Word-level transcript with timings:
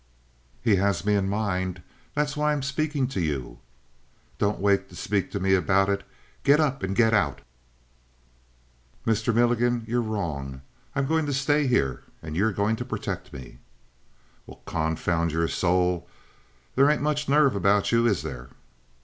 "He 0.63 0.77
has 0.77 1.05
me 1.05 1.13
in 1.13 1.29
mind. 1.29 1.83
That's 2.15 2.35
why 2.35 2.53
I'm 2.53 2.63
speaking 2.63 3.07
to 3.09 3.21
you." 3.21 3.59
"Don't 4.39 4.57
wait 4.57 4.89
to 4.89 4.95
speak 4.95 5.29
to 5.29 5.39
me 5.39 5.53
about 5.53 5.89
it. 5.89 6.01
Get 6.43 6.59
up 6.59 6.81
and 6.81 6.95
get 6.95 7.13
out!" 7.13 7.41
"Mr. 9.05 9.31
Milligan, 9.31 9.83
you're 9.85 10.01
wrong. 10.01 10.63
I'm 10.95 11.05
going 11.05 11.27
to 11.27 11.33
stay 11.33 11.67
here 11.67 12.01
and 12.23 12.35
you're 12.35 12.51
going 12.51 12.77
to 12.77 12.83
protect 12.83 13.31
me." 13.31 13.59
"Well, 14.47 14.63
confound 14.65 15.31
your 15.33 15.47
soul! 15.47 16.09
They 16.73 16.91
ain't 16.91 17.03
much 17.03 17.29
nerve 17.29 17.53
about 17.55 17.91
you, 17.91 18.07
is 18.07 18.23
there?" 18.23 18.49